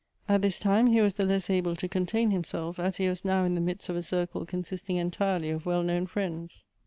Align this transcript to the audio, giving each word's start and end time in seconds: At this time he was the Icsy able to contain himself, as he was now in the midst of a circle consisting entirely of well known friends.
At 0.27 0.41
this 0.41 0.57
time 0.57 0.87
he 0.87 0.99
was 0.99 1.13
the 1.13 1.25
Icsy 1.25 1.51
able 1.51 1.75
to 1.75 1.87
contain 1.87 2.31
himself, 2.31 2.79
as 2.79 2.97
he 2.97 3.07
was 3.07 3.23
now 3.23 3.43
in 3.43 3.53
the 3.53 3.61
midst 3.61 3.87
of 3.87 3.95
a 3.95 4.01
circle 4.01 4.47
consisting 4.47 4.95
entirely 4.97 5.51
of 5.51 5.67
well 5.67 5.83
known 5.83 6.07
friends. 6.07 6.63